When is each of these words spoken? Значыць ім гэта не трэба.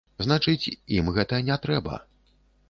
Значыць 0.27 0.69
ім 0.95 1.11
гэта 1.19 1.43
не 1.51 1.59
трэба. 1.67 2.01